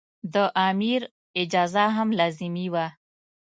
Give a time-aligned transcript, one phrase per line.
[0.33, 0.35] د
[0.69, 1.01] امیر
[1.41, 2.85] اجازه هم لازمي وه.